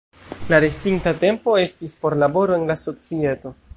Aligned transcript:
La 0.53 0.57
restinta 0.63 1.13
tempo 1.25 1.55
estis 1.65 1.95
por 2.07 2.17
laboro 2.25 2.57
en 2.59 2.67
la 2.71 2.79
societo. 2.87 3.53